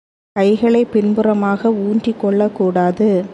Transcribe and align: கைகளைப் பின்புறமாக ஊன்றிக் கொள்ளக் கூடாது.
கைகளைப் 0.31 0.91
பின்புறமாக 0.91 1.69
ஊன்றிக் 1.71 2.19
கொள்ளக் 2.19 2.55
கூடாது. 2.55 3.25